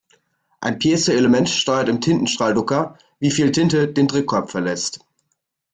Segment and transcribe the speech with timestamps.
[0.61, 5.05] Ein Piezoelement steuert im Tintenstrahldrucker, wie viel Tinte den Druckkopf verlässt.